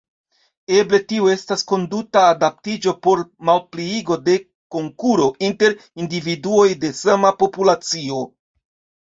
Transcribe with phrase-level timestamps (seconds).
[0.75, 4.39] Eble tio estas konduta adaptiĝo por malpliigo de
[4.77, 5.77] konkuro inter
[6.07, 8.25] individuoj de sama populacio.